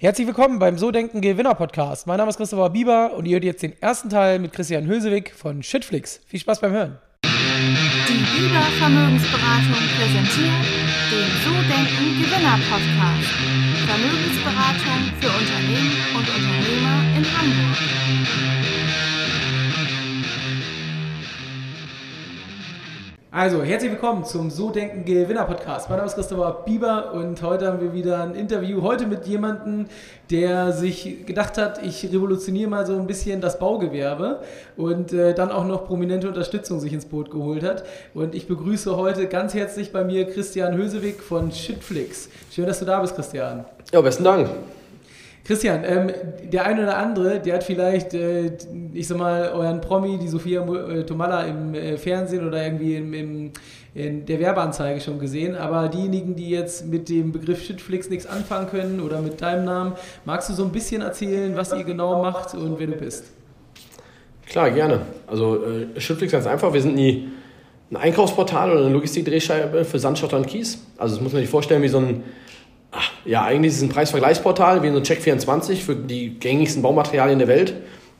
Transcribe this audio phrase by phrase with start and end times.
[0.00, 2.06] Herzlich willkommen beim So Denken Gewinner Podcast.
[2.06, 5.32] Mein Name ist Christopher Bieber und ihr hört jetzt den ersten Teil mit Christian Hösewig
[5.34, 6.20] von Shitflix.
[6.28, 6.98] Viel Spaß beim Hören.
[7.24, 10.64] Die Bieber Vermögensberatung präsentiert
[11.10, 13.28] den So Denken Gewinner Podcast.
[13.88, 18.17] Vermögensberatung für Unternehmen und Unternehmer in Hamburg.
[23.38, 25.88] Also, herzlich willkommen zum So Denken Gewinner Podcast.
[25.88, 28.82] Mein Name ist Christopher Bieber und heute haben wir wieder ein Interview.
[28.82, 29.86] Heute mit jemandem,
[30.28, 34.40] der sich gedacht hat, ich revolutioniere mal so ein bisschen das Baugewerbe
[34.76, 37.84] und äh, dann auch noch prominente Unterstützung sich ins Boot geholt hat.
[38.12, 42.30] Und ich begrüße heute ganz herzlich bei mir Christian Hösewig von Shitflix.
[42.50, 43.64] Schön, dass du da bist, Christian.
[43.92, 44.48] Ja, besten Dank.
[45.48, 46.12] Christian, ähm,
[46.52, 48.52] der eine oder andere, der hat vielleicht, äh,
[48.92, 53.14] ich sag mal, euren Promi, die Sophia äh, Tomalla im äh, Fernsehen oder irgendwie im,
[53.14, 53.50] im,
[53.94, 58.68] in der Werbeanzeige schon gesehen, aber diejenigen, die jetzt mit dem Begriff Shitflix nichts anfangen
[58.68, 59.94] können oder mit deinem Namen,
[60.26, 63.24] magst du so ein bisschen erzählen, was ihr genau macht und wer du bist?
[64.44, 65.00] Klar, gerne.
[65.26, 67.26] Also äh, Shitflix ganz einfach, wir sind nie
[67.90, 70.84] ein Einkaufsportal oder eine Logistikdrehscheibe für Sandschotter und Kies.
[70.98, 72.22] Also das muss man sich vorstellen wie so ein
[73.24, 77.48] ja, eigentlich ist es ein Preisvergleichsportal wie so ein Check24 für die gängigsten Baumaterialien der
[77.48, 77.74] Welt.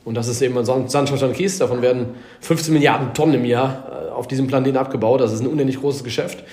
[0.05, 1.58] Und das ist eben ein Sandschott und Kies.
[1.58, 5.20] Davon werden 15 Milliarden Tonnen im Jahr äh, auf diesem Planeten abgebaut.
[5.20, 6.44] Das ist ein unendlich großes Geschäft.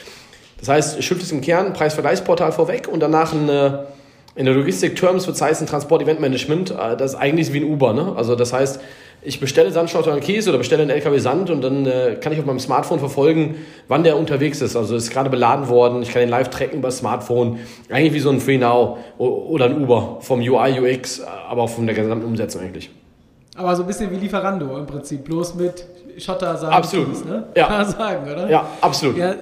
[0.60, 3.80] Das heißt, Schiff ist im Kern Preisvergleichsportal vorweg und danach ein, äh,
[4.36, 6.72] in der Logistik Terms wird es heißen Transport Event Management.
[6.72, 7.94] Äh, das ist eigentlich wie ein Uber.
[7.94, 8.14] Ne?
[8.16, 8.82] Also das heißt,
[9.26, 12.40] ich bestelle Sandschlotter und Kies oder bestelle einen LKW Sand und dann äh, kann ich
[12.40, 13.56] auf meinem Smartphone verfolgen,
[13.88, 14.76] wann der unterwegs ist.
[14.76, 17.60] Also ist gerade beladen worden, ich kann den live tracken über das Smartphone.
[17.90, 21.86] Eigentlich wie so ein Free Now oder ein Uber vom UI, UX, aber auch von
[21.86, 22.90] der gesamten Umsetzung eigentlich.
[23.58, 25.86] Aber so ein bisschen wie Lieferando im Prinzip, bloß mit
[26.18, 27.10] Schotter, Sand, Absolut.
[27.10, 27.46] Kies, ne?
[27.56, 27.68] Ja.
[27.68, 28.50] Kann man sagen, oder?
[28.50, 29.18] Ja, absolut.
[29.18, 29.36] Ja,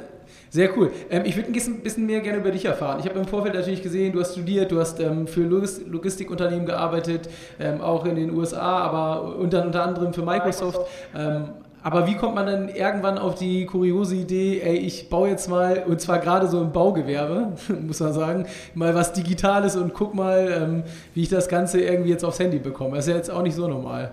[0.53, 0.91] sehr cool.
[1.09, 2.99] Ähm, ich würde ein bisschen mehr gerne über dich erfahren.
[2.99, 7.27] Ich habe im Vorfeld natürlich gesehen, du hast studiert, du hast ähm, für Logistikunternehmen gearbeitet,
[7.59, 10.81] ähm, auch in den USA, aber unter, unter anderem für Microsoft.
[11.17, 11.45] Ähm,
[11.81, 15.85] aber wie kommt man dann irgendwann auf die kuriose Idee, ey, ich baue jetzt mal,
[15.88, 17.53] und zwar gerade so im Baugewerbe,
[17.88, 18.45] muss man sagen,
[18.75, 20.83] mal was Digitales und guck mal, ähm,
[21.16, 22.97] wie ich das Ganze irgendwie jetzt aufs Handy bekomme.
[22.97, 24.11] Das ist ja jetzt auch nicht so normal.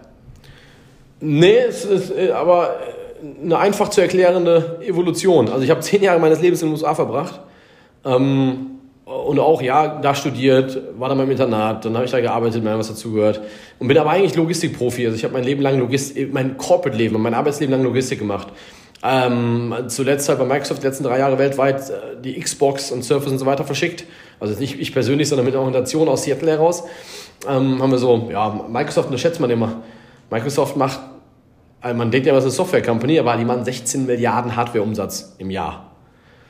[1.21, 2.77] Nee, es ist äh, aber
[3.45, 5.49] eine einfach zu erklärende Evolution.
[5.49, 7.41] Also ich habe zehn Jahre meines Lebens in den USA verbracht
[8.05, 8.67] ähm,
[9.05, 12.79] und auch ja da studiert, war dann beim Internat, dann habe ich da gearbeitet, mir
[12.79, 13.41] was dazugehört
[13.79, 15.07] und bin aber eigentlich Logistikprofi.
[15.07, 18.49] Also ich habe mein Leben lang Logistik, mein Corporate-Leben, mein Arbeitsleben lang Logistik gemacht.
[19.03, 23.33] Ähm, zuletzt halt bei Microsoft die letzten drei Jahre weltweit äh, die Xbox und Surface
[23.33, 24.05] und so weiter verschickt.
[24.39, 26.85] Also nicht ich persönlich, sondern mit einer Organisation aus Seattle heraus.
[27.49, 29.83] Ähm, haben wir so, ja, Microsoft unterschätzt man immer.
[30.31, 31.01] Microsoft macht
[31.81, 35.51] also man denkt ja, das ist eine Software-Company, aber die machen 16 Milliarden Hardware-Umsatz im
[35.51, 35.91] Jahr.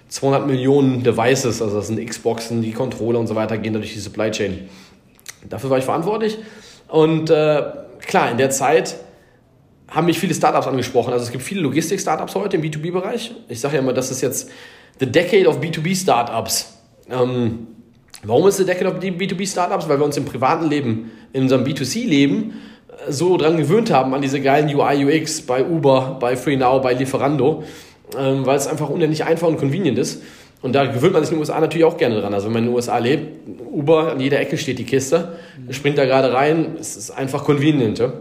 [0.08, 4.00] 200 Millionen Devices, also das sind Xboxen, die Controller und so weiter, gehen durch die
[4.00, 4.68] Supply Chain.
[5.48, 6.38] Dafür war ich verantwortlich.
[6.88, 7.62] Und äh,
[8.00, 8.96] klar, in der Zeit
[9.88, 11.12] haben mich viele Startups angesprochen.
[11.12, 13.32] Also es gibt viele Logistik-Startups heute im B2B-Bereich.
[13.48, 14.50] Ich sage ja immer, das ist jetzt
[14.98, 16.76] the decade of B2B-Startups.
[17.08, 17.68] Ähm,
[18.24, 19.88] warum ist the decade of B2B-Startups?
[19.88, 22.54] Weil wir uns im privaten Leben, in unserem B2C-Leben
[23.08, 27.64] so dran gewöhnt haben an diese geilen UI, UX bei Uber, bei FreeNow, bei Lieferando,
[28.18, 30.22] ähm, weil es einfach unendlich einfach und convenient ist.
[30.62, 32.34] Und da gewöhnt man sich in den USA natürlich auch gerne dran.
[32.34, 35.36] Also wenn man in den USA lebt, Uber, an jeder Ecke steht die Kiste,
[35.70, 37.98] springt da gerade rein, es ist einfach convenient.
[37.98, 38.12] Ja?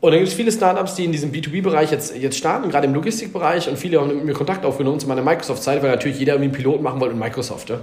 [0.00, 2.92] Und dann gibt es viele Startups, die in diesem B2B-Bereich jetzt, jetzt starten, gerade im
[2.92, 3.68] Logistikbereich.
[3.68, 6.64] Und viele haben mit mir Kontakt aufgenommen zu meiner Microsoft-Zeit, weil natürlich jeder irgendwie einen
[6.64, 7.70] Pilot machen wollte mit Microsoft.
[7.70, 7.80] Ja?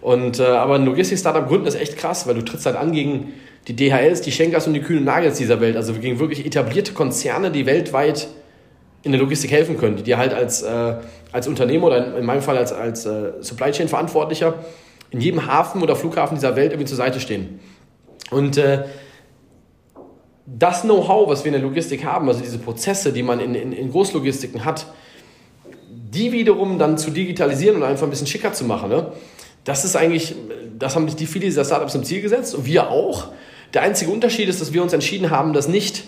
[0.00, 3.34] Und, äh, aber ein Logistik-Startup gründen ist echt krass, weil du trittst halt an gegen
[3.68, 5.76] die DHLs, die Schenkers und die kühlen Nagels dieser Welt.
[5.76, 8.28] Also gegen wirklich etablierte Konzerne, die weltweit
[9.02, 10.94] in der Logistik helfen können, die dir halt als, äh,
[11.32, 14.54] als Unternehmer oder in, meinem Fall als, als äh, Supply Chain Verantwortlicher
[15.10, 17.60] in jedem Hafen oder Flughafen dieser Welt irgendwie zur Seite stehen.
[18.30, 18.84] Und äh,
[20.46, 23.72] das Know-how, was wir in der Logistik haben, also diese Prozesse, die man in, in,
[23.72, 24.86] in Großlogistiken hat,
[25.88, 28.90] die wiederum dann zu digitalisieren und einfach ein bisschen schicker zu machen.
[28.90, 29.12] Ne?
[29.64, 30.34] Das ist eigentlich,
[30.78, 33.28] das haben die viele dieser Startups zum Ziel gesetzt und wir auch.
[33.74, 36.04] Der einzige Unterschied ist, dass wir uns entschieden haben, das nicht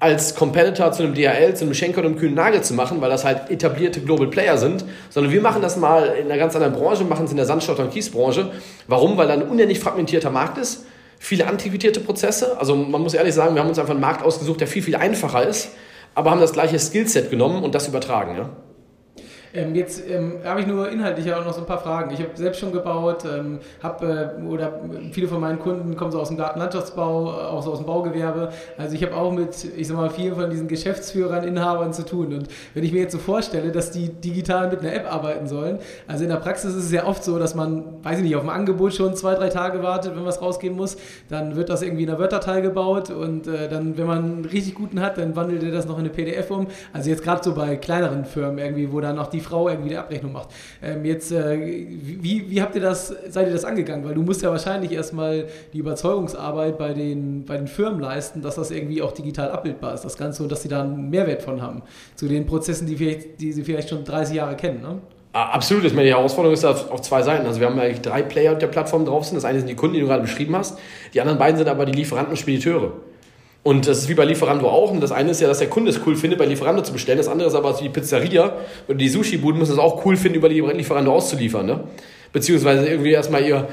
[0.00, 3.08] als Competitor zu einem DHL, zu einem Schenker und einem kühlen Nagel zu machen, weil
[3.08, 6.74] das halt etablierte Global Player sind, sondern wir machen das mal in einer ganz anderen
[6.74, 8.50] Branche, machen es in der Sandstotter- und Kiesbranche.
[8.86, 9.16] Warum?
[9.16, 10.84] Weil da ein unendlich fragmentierter Markt ist,
[11.18, 12.58] viele antiquierte Prozesse.
[12.58, 14.96] Also man muss ehrlich sagen, wir haben uns einfach einen Markt ausgesucht, der viel, viel
[14.96, 15.70] einfacher ist,
[16.14, 18.36] aber haben das gleiche Skillset genommen und das übertragen.
[18.36, 18.50] Ja?
[19.54, 22.12] Ähm, jetzt ähm, habe ich nur inhaltlich auch noch so ein paar Fragen.
[22.12, 24.80] Ich habe selbst schon gebaut, ähm, habe äh, oder
[25.12, 28.50] viele von meinen Kunden kommen so aus dem Gartenlandschaftsbau, auch so aus dem Baugewerbe.
[28.76, 32.34] Also ich habe auch mit, ich sag mal, vielen von diesen Geschäftsführern, Inhabern zu tun.
[32.34, 35.78] Und wenn ich mir jetzt so vorstelle, dass die digital mit einer App arbeiten sollen,
[36.08, 38.42] also in der Praxis ist es ja oft so, dass man, weiß ich nicht, auf
[38.42, 40.96] ein Angebot schon zwei, drei Tage wartet, wenn was rausgehen muss,
[41.28, 44.74] dann wird das irgendwie in einer Word-Datei gebaut und äh, dann, wenn man einen richtig
[44.74, 46.66] guten hat, dann wandelt er das noch in eine PDF um.
[46.92, 49.96] Also jetzt gerade so bei kleineren Firmen irgendwie, wo dann auch die Frau irgendwie die
[49.96, 50.48] Abrechnung macht.
[50.82, 54.04] Ähm, jetzt, äh, wie, wie habt ihr das, seid ihr das angegangen?
[54.04, 58.56] Weil du musst ja wahrscheinlich erstmal die Überzeugungsarbeit bei den, bei den Firmen leisten, dass
[58.56, 61.62] das irgendwie auch digital abbildbar ist, das Ganze, und dass sie da einen Mehrwert von
[61.62, 61.82] haben.
[62.16, 64.80] Zu den Prozessen, die, vielleicht, die sie vielleicht schon 30 Jahre kennen.
[64.80, 65.00] Ne?
[65.34, 67.44] Absolut, ich meine, die Herausforderung ist auf, auf zwei Seiten.
[67.44, 69.34] Also wir haben eigentlich drei Player auf der Plattform drauf sind.
[69.34, 70.78] Das eine sind die Kunden, die du gerade beschrieben hast.
[71.12, 72.92] Die anderen beiden sind aber die Lieferanten und Spediteure.
[73.64, 74.90] Und das ist wie bei Lieferando auch.
[74.90, 77.16] Und das eine ist ja, dass der Kunde es cool findet, bei Lieferando zu bestellen.
[77.16, 78.52] Das andere ist aber, die Pizzeria
[78.86, 81.64] oder die Sushi-Buden müssen es auch cool finden, über Lieferando auszuliefern.
[81.64, 81.80] Ne?
[82.30, 83.68] Beziehungsweise irgendwie erstmal ihr,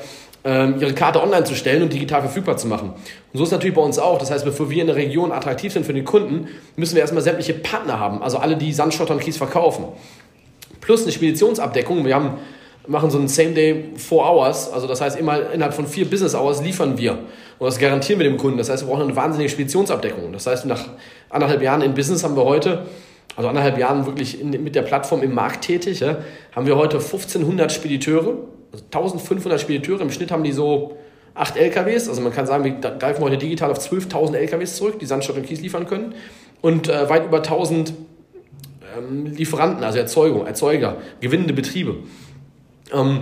[0.45, 2.91] ähm, ihre Karte online zu stellen und digital verfügbar zu machen.
[2.91, 4.17] Und so ist es natürlich bei uns auch.
[4.17, 6.47] Das heißt, bevor wir in der Region attraktiv sind für den Kunden,
[6.77, 8.23] müssen wir erstmal sämtliche Partner haben.
[8.23, 9.83] Also alle, die Sandschotter und Kies verkaufen.
[10.79, 12.05] Plus eine Speditionsabdeckung.
[12.05, 12.35] Wir haben
[12.87, 16.33] machen so ein Same Day Four Hours, also das heißt immer innerhalb von vier Business
[16.33, 17.19] Hours liefern wir
[17.61, 18.57] und das garantieren wir dem Kunden.
[18.57, 20.33] Das heißt, wir brauchen eine wahnsinnige Speditionsabdeckung.
[20.33, 20.83] Das heißt, nach
[21.29, 22.87] anderthalb Jahren in Business haben wir heute,
[23.35, 26.17] also anderthalb Jahren wirklich in, mit der Plattform im Markt tätig, ja,
[26.55, 28.35] haben wir heute 1500 Spediteure,
[28.71, 30.01] also 1500 Spediteure.
[30.01, 30.97] Im Schnitt haben die so
[31.35, 35.05] acht LKWs, also man kann sagen, wir greifen heute digital auf 12.000 LKWs zurück, die
[35.05, 36.15] Sandstadt und Kies liefern können
[36.61, 37.93] und äh, weit über 1000
[38.97, 41.97] ähm, Lieferanten, also Erzeugung, Erzeuger, gewinnende Betriebe.
[42.91, 43.21] Ähm,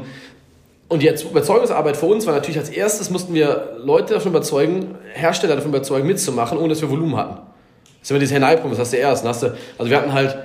[0.89, 5.55] und die Überzeugungsarbeit für uns war natürlich als erstes, mussten wir Leute davon überzeugen, Hersteller
[5.55, 7.35] davon überzeugen, mitzumachen, ohne dass wir Volumen hatten.
[7.35, 9.23] Das ist immer dieses Henne-Ei-Problem, das hast du erst.
[9.23, 10.35] Hast du, also wir hatten halt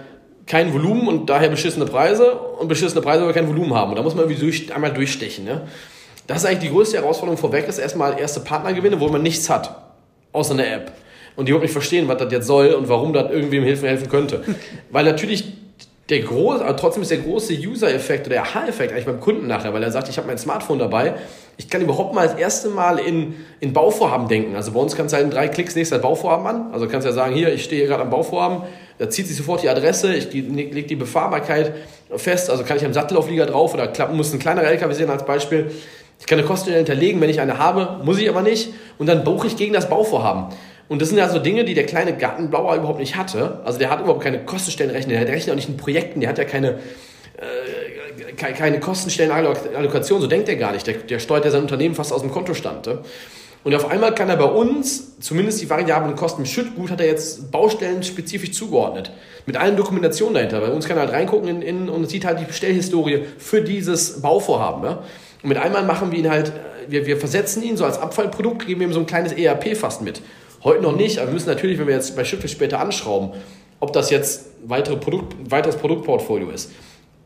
[0.46, 3.90] kein Volumen und daher beschissene Preise und beschissene Preise, weil wir kein Volumen haben.
[3.90, 5.46] Und da muss man irgendwie durch, einmal durchstechen.
[5.46, 5.62] Ne?
[6.26, 9.48] Das ist eigentlich die größte Herausforderung vorweg, ist erstmal erste Partner gewinnen, wo man nichts
[9.48, 9.74] hat,
[10.32, 10.92] außer eine App.
[11.36, 14.10] Und die überhaupt nicht verstehen, was das jetzt soll und warum das irgendwem helfen, helfen
[14.10, 14.44] könnte.
[14.90, 15.54] Weil natürlich
[16.10, 19.72] der große, aber trotzdem ist der große User-Effekt oder der Aha-Effekt eigentlich beim Kunden nachher,
[19.72, 21.14] weil er sagt, ich habe mein Smartphone dabei,
[21.56, 24.54] ich kann überhaupt mal das erste Mal in, in Bauvorhaben denken.
[24.54, 26.72] Also bei uns kannst du halt in drei Klicks nächstes Bauvorhaben an.
[26.72, 28.62] Also kannst du ja sagen, hier, ich stehe hier gerade am Bauvorhaben,
[28.98, 31.72] da zieht sich sofort die Adresse, ich lege die Befahrbarkeit
[32.16, 35.24] fest, also kann ich am Sattelauflieger drauf oder klappen, muss ein kleinerer LKW sehen als
[35.24, 35.70] Beispiel.
[36.20, 38.72] Ich kann eine Kostenstelle hinterlegen, wenn ich eine habe, muss ich aber nicht.
[38.98, 40.54] Und dann buche ich gegen das Bauvorhaben.
[40.88, 43.60] Und das sind ja so Dinge, die der kleine Gartenblauer überhaupt nicht hatte.
[43.64, 46.44] Also der hat überhaupt keine Kostenstellenrechnung, der rechnet auch nicht in Projekten, der hat ja
[46.44, 46.78] keine,
[47.38, 50.86] äh, keine Kostenstellenallokation, so denkt er gar nicht.
[50.86, 52.88] Der, der steuert ja sein Unternehmen fast aus dem Kontostand.
[53.64, 57.06] Und auf einmal kann er bei uns, zumindest die variablen Kosten im Schüttgut, hat er
[57.06, 59.10] jetzt Baustellen spezifisch zugeordnet.
[59.46, 60.60] Mit allen Dokumentationen dahinter.
[60.60, 64.20] Bei uns kann er halt reingucken in, in, und sieht halt die Bestellhistorie für dieses
[64.20, 64.82] Bauvorhaben.
[64.82, 64.98] Ne?
[65.42, 66.52] Und mit einmal machen wir ihn halt,
[66.88, 70.20] wir, wir versetzen ihn so als Abfallprodukt, geben ihm so ein kleines ERP fast mit.
[70.64, 73.32] Heute noch nicht, aber wir müssen natürlich, wenn wir jetzt bei Schiffe später anschrauben,
[73.80, 76.72] ob das jetzt weitere Produkt, weiteres Produktportfolio ist,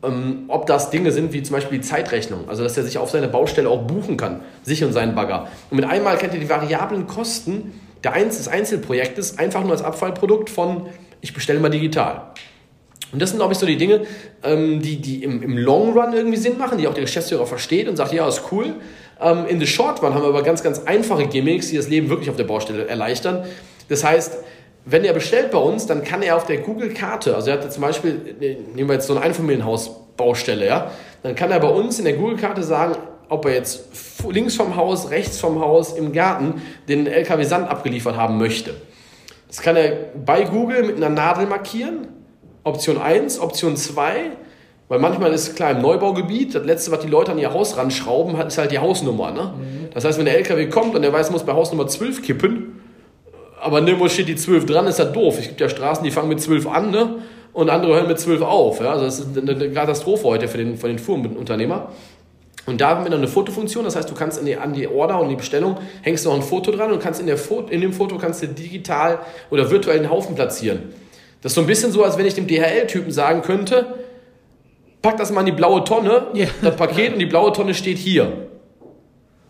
[0.03, 3.09] ähm, ob das Dinge sind wie zum Beispiel die Zeitrechnung, also dass er sich auf
[3.09, 5.47] seine Baustelle auch buchen kann, sich und seinen Bagger.
[5.69, 7.71] Und mit einmal kennt ihr die variablen Kosten
[8.03, 10.87] der Einzel des Einzelprojektes einfach nur als Abfallprodukt von
[11.21, 12.33] ich bestelle mal digital.
[13.11, 14.01] Und das sind, glaube ich, so die Dinge,
[14.43, 17.87] ähm, die, die im, im Long Run irgendwie Sinn machen, die auch der Geschäftsführer versteht
[17.87, 18.75] und sagt, ja, ist cool.
[19.21, 22.09] Ähm, in the Short Run haben wir aber ganz, ganz einfache Gimmicks, die das Leben
[22.09, 23.45] wirklich auf der Baustelle erleichtern.
[23.89, 24.37] Das heißt,
[24.85, 27.81] wenn er bestellt bei uns, dann kann er auf der Google-Karte, also er hat zum
[27.81, 32.13] Beispiel, nehmen wir jetzt so ein Einfamilienhaus-Baustelle, ja, dann kann er bei uns in der
[32.13, 32.95] Google-Karte sagen,
[33.27, 33.83] ob er jetzt
[34.27, 38.73] links vom Haus, rechts vom Haus, im Garten den LKW Sand abgeliefert haben möchte.
[39.47, 39.91] Das kann er
[40.25, 42.07] bei Google mit einer Nadel markieren.
[42.63, 44.31] Option 1, Option 2,
[44.89, 48.35] weil manchmal ist klar im Neubaugebiet, das letzte, was die Leute an ihr Haus ranschrauben,
[48.41, 49.31] ist halt die Hausnummer.
[49.31, 49.53] Ne?
[49.55, 49.89] Mhm.
[49.93, 52.81] Das heißt, wenn der LKW kommt und der weiß, muss bei Hausnummer 12 kippen,
[53.61, 55.37] aber nirgendwo steht die 12 dran, ist das doof.
[55.37, 57.17] Es gibt ja Straßen, die fangen mit 12 an ne?
[57.53, 58.81] und andere hören mit 12 auf.
[58.81, 58.91] Ja?
[58.93, 61.89] Also das ist eine Katastrophe heute für den, für den Fuhrunternehmer.
[62.65, 65.19] Und da haben wir dann eine Fotofunktion, das heißt, du kannst die, an die Order
[65.19, 67.93] und die Bestellung hängst noch ein Foto dran und kannst in, der Foto, in dem
[67.93, 69.19] Foto kannst du digital
[69.49, 70.93] oder virtuell einen Haufen platzieren.
[71.41, 73.98] Das ist so ein bisschen so, als wenn ich dem DHL-Typen sagen könnte,
[75.01, 76.47] pack das mal in die blaue Tonne, ja.
[76.61, 78.49] das Paket und die blaue Tonne steht hier.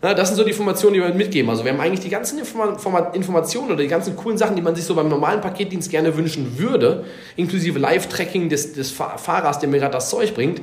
[0.02, 1.50] Ja, das sind so die Informationen, die wir mitgeben.
[1.50, 4.84] Also wir haben eigentlich die ganzen Informationen oder die ganzen coolen Sachen, die man sich
[4.84, 7.04] so beim normalen Paketdienst gerne wünschen würde,
[7.36, 10.62] inklusive Live-Tracking des, des Fahrers, der mir gerade das Zeug bringt,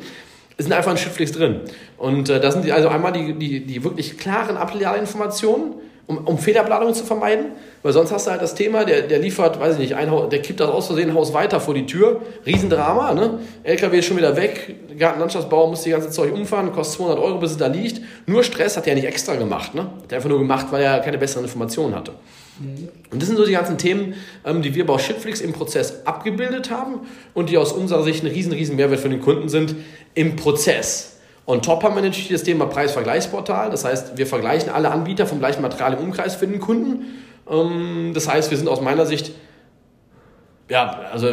[0.58, 1.62] sind einfach in Schriftflix drin.
[1.98, 5.76] Und äh, da sind die, also einmal die, die, die wirklich klaren Abladeinformationen,
[6.08, 7.52] um, um Fehlerplanung zu vermeiden.
[7.84, 10.42] Weil sonst hast du halt das Thema, der, der liefert, weiß ich nicht, ein der
[10.42, 12.22] kippt das aus Versehen Haus weiter vor die Tür.
[12.46, 13.40] Riesendrama, ne?
[13.64, 17.52] LKW ist schon wieder weg, Gartenlandschaftsbauer muss die ganze Zeug umfahren, kostet 200 Euro, bis
[17.52, 18.02] es da liegt.
[18.26, 19.82] Nur Stress hat er nicht extra gemacht, ne?
[19.82, 22.14] Hat er einfach nur gemacht, weil er keine besseren Informationen hatte.
[22.60, 22.88] Mhm.
[23.12, 26.72] Und das sind so die ganzen Themen, ähm, die wir bei Shitflix im Prozess abgebildet
[26.72, 27.02] haben
[27.34, 29.76] und die aus unserer Sicht ein riesen, riesen Mehrwert für den Kunden sind
[30.14, 31.17] im Prozess.
[31.48, 33.70] Und top haben wir natürlich das Thema Preisvergleichsportal.
[33.70, 37.06] Das heißt, wir vergleichen alle Anbieter vom gleichen Material im Umkreis für den Kunden.
[37.50, 39.32] Ähm, das heißt, wir sind aus meiner Sicht,
[40.70, 41.30] ja, also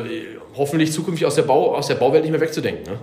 [0.57, 2.85] hoffentlich zukünftig aus der, Bau, aus der Bauwelt nicht mehr wegzudenken.
[2.93, 3.01] Ne?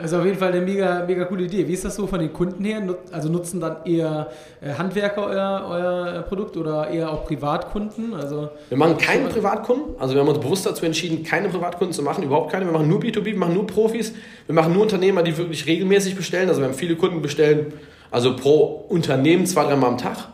[0.00, 1.68] Also auf jeden Fall eine mega, mega coole Idee.
[1.68, 2.82] Wie ist das so von den Kunden her?
[3.12, 4.28] Also nutzen dann eher
[4.62, 8.14] äh, Handwerker euer, euer Produkt oder eher auch Privatkunden?
[8.14, 9.96] Also wir machen keinen Privatkunden.
[9.98, 12.64] Also wir haben uns bewusst dazu entschieden, keine Privatkunden zu machen, überhaupt keine.
[12.64, 14.14] Wir machen nur B2B, wir machen nur Profis.
[14.46, 16.48] Wir machen nur Unternehmer, die wirklich regelmäßig bestellen.
[16.48, 17.72] Also wir haben viele Kunden bestellen,
[18.10, 20.28] also pro Unternehmen zwei, dreimal am Tag.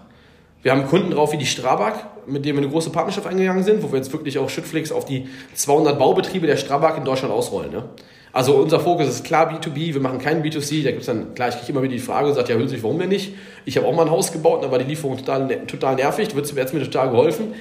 [0.62, 1.94] Wir haben Kunden drauf wie die Strabag,
[2.26, 5.04] mit denen wir eine große Partnerschaft eingegangen sind, wo wir jetzt wirklich auch Schüttflix auf
[5.04, 7.70] die 200 Baubetriebe der Strabag in Deutschland ausrollen.
[7.70, 7.84] Ne?
[8.32, 10.84] Also unser Fokus ist klar B2B, wir machen keinen B2C.
[10.84, 12.82] Da gibt es dann, klar, ich kriege immer wieder die Frage und sagt, ja, Hülsig,
[12.82, 13.34] warum denn nicht?
[13.64, 16.34] Ich habe auch mal ein Haus gebaut, da war die Lieferung total, ne, total nervig,
[16.34, 17.54] wird jetzt mir total geholfen.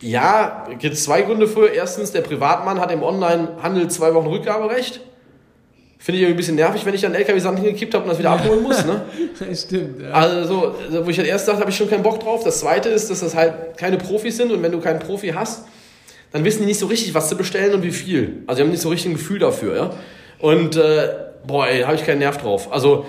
[0.00, 1.66] Ja, gibt es zwei Gründe für.
[1.66, 5.00] Erstens, der Privatmann hat im Onlinehandel zwei Wochen Rückgaberecht.
[5.98, 8.30] Finde ich irgendwie ein bisschen nervig, wenn ich dann LKW-Sand hingekippt habe und das wieder
[8.30, 8.84] abholen muss.
[8.84, 9.02] Ne?
[9.54, 10.10] Stimmt, ja.
[10.10, 12.44] Also, wo ich halt erst dachte, habe ich schon keinen Bock drauf.
[12.44, 15.64] Das zweite ist, dass das halt keine Profis sind und wenn du keinen Profi hast,
[16.32, 18.42] dann wissen die nicht so richtig, was zu bestellen und wie viel.
[18.46, 19.76] Also die haben nicht so richtig ein Gefühl dafür.
[19.76, 19.90] Ja?
[20.40, 21.08] Und äh,
[21.46, 22.72] boah, ey, habe ich keinen Nerv drauf.
[22.72, 23.06] Also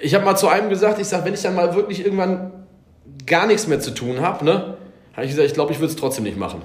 [0.00, 2.52] ich habe mal zu einem gesagt, ich sage, wenn ich dann mal wirklich irgendwann
[3.26, 4.76] gar nichts mehr zu tun habe, ne,
[5.12, 6.62] habe ich gesagt, ich glaube, ich würde es trotzdem nicht machen.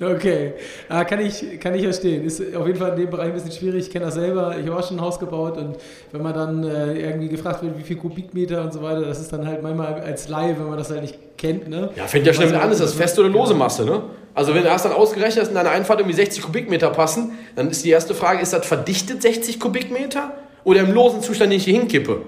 [0.00, 0.52] Okay,
[0.88, 2.24] ah, kann, ich, kann ich verstehen.
[2.24, 3.86] Ist auf jeden Fall in dem Bereich ein bisschen schwierig.
[3.86, 4.56] Ich kenne das selber.
[4.56, 5.76] Ich habe auch schon ein Haus gebaut und
[6.12, 9.32] wenn man dann äh, irgendwie gefragt wird, wie viel Kubikmeter und so weiter, das ist
[9.32, 11.68] dann halt manchmal als Laie, wenn man das halt nicht kennt.
[11.68, 11.90] Ne?
[11.96, 12.70] Ja, fängt ja schnell mit an.
[12.70, 14.02] Ist das feste oder lose Masse, ne?
[14.34, 17.68] Also wenn du hast dann ausgerechnet, dass in deiner Einfahrt irgendwie 60 Kubikmeter passen, dann
[17.68, 21.64] ist die erste Frage, ist das verdichtet 60 Kubikmeter oder im losen Zustand, den ich
[21.64, 22.22] hier hinkippe?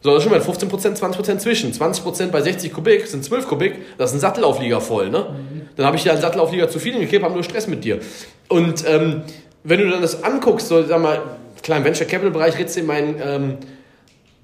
[0.00, 1.72] So, das ist schon mal 15%, 20% zwischen.
[1.72, 5.26] 20% bei 60 Kubik sind 12 Kubik, das ist ein Sattelauflieger voll, ne?
[5.30, 5.55] Mhm.
[5.74, 8.00] Dann habe ich ja einen Sattelauflieger zu viel hingekippt, habe nur Stress mit dir.
[8.48, 9.22] Und ähm,
[9.64, 11.20] wenn du dann das anguckst, so, sag mal,
[11.62, 13.58] klar, Venture Capital Bereich redest du in meinen, ähm,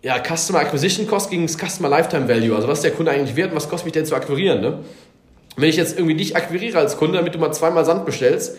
[0.02, 2.54] ja, Customer Acquisition Cost gegen das Customer Lifetime Value.
[2.56, 4.78] Also was ist der Kunde eigentlich wert und was kostet mich denn zu akquirieren, ne?
[5.56, 8.56] Wenn ich jetzt irgendwie dich akquiriere als Kunde, damit du mal zweimal Sand bestellst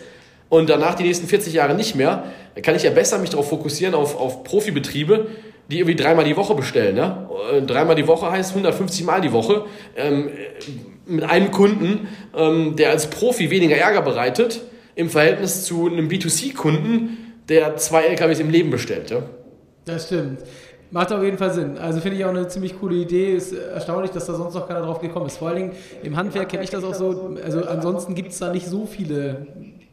[0.48, 3.48] und danach die nächsten 40 Jahre nicht mehr, dann kann ich ja besser mich darauf
[3.48, 5.26] fokussieren, auf, auf Profibetriebe,
[5.68, 6.94] die irgendwie dreimal die Woche bestellen.
[6.94, 7.28] Ne?
[7.66, 9.64] Dreimal die Woche heißt 150 Mal die Woche.
[9.96, 10.30] Ähm,
[11.06, 14.62] mit einem Kunden, ähm, der als Profi weniger Ärger bereitet,
[14.94, 17.18] im Verhältnis zu einem B2C-Kunden,
[17.48, 19.10] der zwei LKWs im Leben bestellt.
[19.10, 19.22] Ja?
[19.84, 20.38] Das stimmt.
[20.90, 21.76] Macht auf jeden Fall Sinn.
[21.76, 23.34] Also finde ich auch eine ziemlich coole Idee.
[23.34, 25.38] Ist erstaunlich, dass da sonst noch keiner drauf gekommen ist.
[25.38, 25.72] Vor allen Dingen
[26.04, 27.36] im Handwerk kenne ich das auch so.
[27.44, 29.46] Also ansonsten gibt es da nicht so viele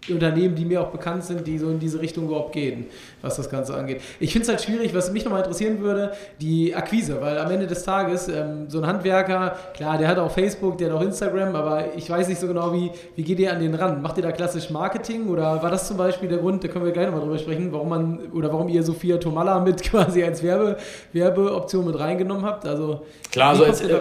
[0.09, 2.87] Unternehmen, die mir auch bekannt sind, die so in diese Richtung überhaupt gehen,
[3.21, 4.01] was das Ganze angeht.
[4.19, 7.67] Ich finde es halt schwierig, was mich nochmal interessieren würde, die Akquise, weil am Ende
[7.67, 11.55] des Tages ähm, so ein Handwerker, klar, der hat auch Facebook, der hat auch Instagram,
[11.55, 14.01] aber ich weiß nicht so genau, wie, wie geht ihr an den ran?
[14.01, 16.91] Macht ihr da klassisch Marketing oder war das zum Beispiel der Grund, da können wir
[16.91, 20.77] gleich nochmal drüber sprechen, warum man oder warum ihr Sophia Tomalla mit quasi als Werbe,
[21.13, 22.65] Werbeoption mit reingenommen habt?
[22.65, 23.99] Also, klar, also jetzt, äh,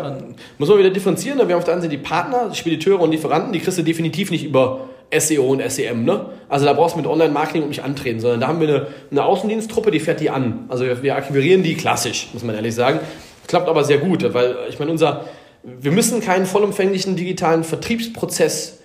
[0.56, 1.46] muss man wieder differenzieren, ne?
[1.46, 4.30] wir haben auf der einen Seite die Partner, Spediteure und Lieferanten, die kriegst du definitiv
[4.30, 6.26] nicht über SEO und SEM, ne?
[6.48, 9.90] Also da brauchst du mit Online-Marketing nicht antreten, sondern da haben wir eine, eine Außendiensttruppe,
[9.90, 10.66] die fährt die an.
[10.68, 13.00] Also wir, akquirieren die klassisch, muss man ehrlich sagen.
[13.46, 15.24] Klappt aber sehr gut, weil ich meine, unser,
[15.62, 18.78] wir müssen keinen vollumfänglichen digitalen Vertriebsprozess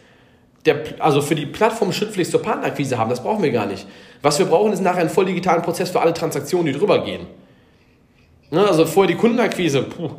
[0.65, 3.09] der, also für die Plattform Schrittpflicht zur Partnerakquise haben.
[3.09, 3.85] Das brauchen wir gar nicht.
[4.21, 7.27] Was wir brauchen, ist nachher einen voll digitalen Prozess für alle Transaktionen, die drüber gehen.
[8.49, 8.67] Ne?
[8.67, 10.09] Also vorher die Kundenakquise, puh,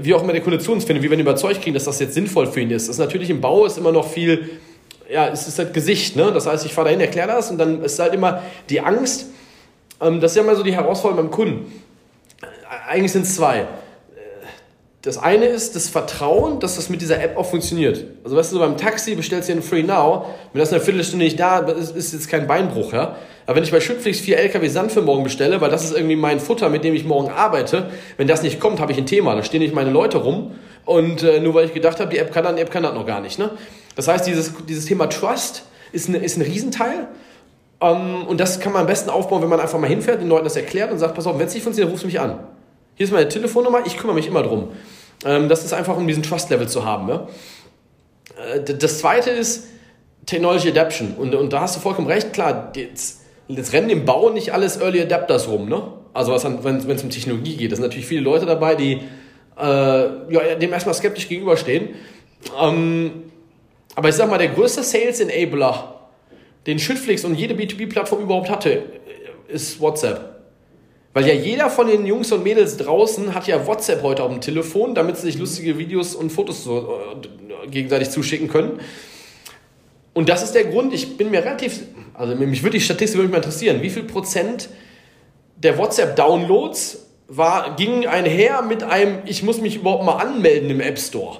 [0.00, 2.00] wie auch immer der Kunde zu uns findet, wie wir ihn überzeugt kriegen, dass das
[2.00, 2.88] jetzt sinnvoll für ihn ist.
[2.88, 4.48] Das ist natürlich im Bau ist immer noch viel
[5.10, 6.30] ja, es ist halt Gesicht, ne?
[6.32, 9.26] Das heißt, ich fahre dahin, erkläre das und dann ist halt immer die Angst,
[10.00, 11.72] ähm, das ist ja immer so die Herausforderung beim Kunden.
[12.88, 13.66] Eigentlich sind es zwei.
[15.02, 18.04] Das eine ist das Vertrauen, dass das mit dieser App auch funktioniert.
[18.22, 21.40] Also weißt du, beim Taxi bestellst du einen Free Now, wenn das eine Viertelstunde nicht
[21.40, 23.16] da ist, ist jetzt kein Beinbruch, ja.
[23.46, 26.16] Aber wenn ich bei Schüttflix vier LKW Sand für morgen bestelle, weil das ist irgendwie
[26.16, 29.34] mein Futter, mit dem ich morgen arbeite, wenn das nicht kommt, habe ich ein Thema.
[29.34, 30.52] Da stehen nicht meine Leute rum
[30.84, 32.92] und äh, nur weil ich gedacht habe, die App kann das, die App kann das
[32.92, 33.50] noch gar nicht, ne?
[33.96, 37.08] Das heißt, dieses, dieses Thema Trust ist, eine, ist ein Riesenteil.
[37.80, 40.28] Um, ähm, und das kann man am besten aufbauen, wenn man einfach mal hinfährt, den
[40.28, 42.38] Leuten das erklärt und sagt, pass auf, wenn es nicht funktioniert, rufst du mich an.
[42.94, 44.68] Hier ist meine Telefonnummer, ich kümmere mich immer drum.
[45.24, 47.08] Um, das ist einfach, um diesen Trust-Level zu haben.
[47.08, 47.28] Ja?
[48.54, 49.64] Äh, das zweite ist
[50.26, 51.14] Technology Adaption.
[51.16, 54.78] Und, und da hast du vollkommen recht, klar, jetzt, jetzt rennen im Bau nicht alles
[54.80, 55.68] Early Adapters rum.
[55.68, 55.82] Ne?
[56.12, 56.32] Also
[56.62, 57.72] wenn es um Technologie geht.
[57.72, 59.00] Da sind natürlich viele Leute dabei, die
[59.58, 61.90] äh, ja, dem erstmal skeptisch gegenüberstehen.
[62.60, 63.29] Ähm,
[63.94, 66.00] aber ich sag mal, der größte Sales-Enabler,
[66.66, 68.82] den Shitflix und jede B2B-Plattform überhaupt hatte,
[69.48, 70.30] ist WhatsApp.
[71.12, 74.40] Weil ja jeder von den Jungs und Mädels draußen hat ja WhatsApp heute auf dem
[74.40, 77.00] Telefon, damit sie sich lustige Videos und Fotos so,
[77.64, 78.80] äh, gegenseitig zuschicken können.
[80.12, 81.80] Und das ist der Grund, ich bin mir relativ,
[82.14, 84.68] also mich würde die Statistik wirklich mal interessieren, wie viel Prozent
[85.56, 87.06] der WhatsApp-Downloads
[87.76, 91.38] gingen einher mit einem, ich muss mich überhaupt mal anmelden im App Store.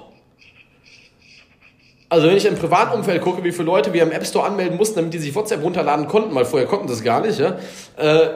[2.11, 4.97] Also wenn ich im Privatumfeld gucke, wie viele Leute wir im App Store anmelden mussten,
[4.97, 7.55] damit die sich WhatsApp runterladen konnten, weil vorher konnten das gar nicht, ja,
[7.95, 8.27] äh,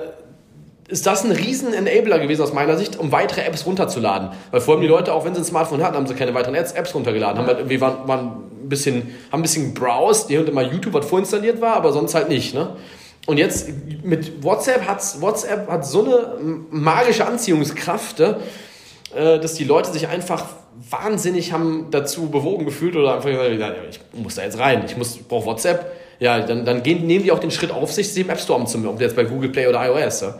[0.88, 4.29] ist das ein riesen Enabler gewesen aus meiner Sicht, um weitere Apps runterzuladen.
[4.51, 6.55] Weil vorher haben die Leute, auch wenn sie ein Smartphone hatten, haben sie keine weiteren
[6.55, 7.38] Apps runtergeladen.
[7.38, 8.25] Haben halt irgendwie waren, waren
[8.63, 12.15] ein bisschen, haben ein bisschen browsed, hier und immer YouTube, was vorinstalliert war, aber sonst
[12.15, 12.53] halt nicht.
[12.53, 12.77] Ne?
[13.25, 13.67] Und jetzt
[14.03, 18.36] mit WhatsApp hat WhatsApp hat so eine magische Anziehungskraft, äh,
[19.16, 20.46] dass die Leute sich einfach
[20.90, 24.98] wahnsinnig haben dazu bewogen gefühlt oder einfach gesagt, ja, ich muss da jetzt rein, ich
[24.98, 25.92] muss, brauche WhatsApp.
[26.20, 28.60] Ja, dann, dann gehen, nehmen die auch den Schritt auf sich, sie im App Store
[28.60, 30.22] umzumachen, ob jetzt bei Google Play oder iOS.
[30.22, 30.40] Ja?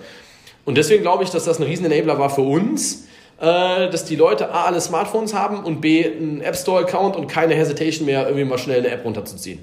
[0.64, 3.08] Und deswegen glaube ich, dass das ein riesen Enabler war für uns,
[3.40, 7.56] äh, dass die Leute A, alle Smartphones haben und B, einen App Store-Account und keine
[7.56, 9.60] Hesitation mehr, irgendwie mal schnell eine App runterzuziehen.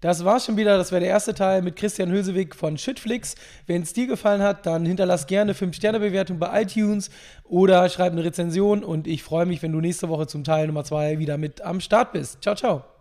[0.00, 3.34] Das war schon wieder, das wäre der erste Teil mit Christian Hösewig von Shitflix.
[3.66, 7.10] Wenn es dir gefallen hat, dann hinterlass gerne 5-Sterne-Bewertung bei iTunes
[7.44, 10.84] oder schreib eine Rezension und ich freue mich, wenn du nächste Woche zum Teil Nummer
[10.84, 12.42] 2 wieder mit am Start bist.
[12.42, 12.95] Ciao, ciao.